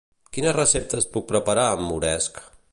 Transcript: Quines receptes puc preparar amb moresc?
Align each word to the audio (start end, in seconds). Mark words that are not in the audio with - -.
Quines 0.37 0.55
receptes 0.57 1.07
puc 1.17 1.29
preparar 1.33 1.69
amb 1.75 1.87
moresc? 1.93 2.45